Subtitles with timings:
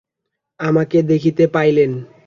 [0.59, 1.91] আমাকে দেখিতে পাইলেন।